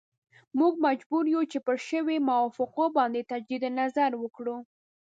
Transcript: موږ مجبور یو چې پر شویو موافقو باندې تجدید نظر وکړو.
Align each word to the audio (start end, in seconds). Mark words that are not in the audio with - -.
موږ 0.59 0.73
مجبور 0.85 1.23
یو 1.35 1.43
چې 1.51 1.57
پر 1.65 1.75
شویو 1.87 2.25
موافقو 2.29 2.85
باندې 2.97 3.27
تجدید 3.31 3.63
نظر 3.81 4.11
وکړو. 4.17 4.57